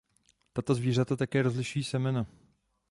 Tato 0.53 0.75
zvířata 0.75 1.15
také 1.15 1.41
rozšiřují 1.41 1.83
semena. 1.83 2.25